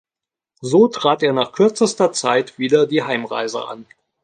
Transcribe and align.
So 0.61 0.87
trat 0.87 1.21
er 1.21 1.31
nach 1.31 1.51
kürzester 1.51 2.11
Zeit 2.11 2.57
wieder 2.57 2.87
die 2.87 3.03
Heimreise 3.03 3.67
an. 3.67 3.85